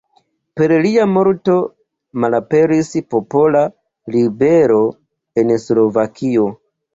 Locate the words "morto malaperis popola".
1.09-3.61